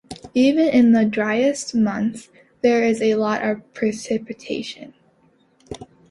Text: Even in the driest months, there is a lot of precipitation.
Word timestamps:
Even 0.33 0.67
in 0.69 0.93
the 0.93 1.05
driest 1.05 1.75
months, 1.75 2.29
there 2.63 2.83
is 2.83 3.03
a 3.03 3.13
lot 3.13 3.45
of 3.47 3.71
precipitation. 3.75 4.95